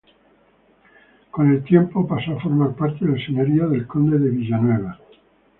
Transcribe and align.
Con 1.29 1.51
el 1.51 1.63
tiempo 1.63 2.07
pasó 2.07 2.31
a 2.31 2.41
formar 2.41 2.73
parte 2.73 3.05
del 3.05 3.23
señorío 3.23 3.69
del 3.69 3.85
conde 3.85 4.17
de 4.17 4.31
Villanueva. 4.31 4.99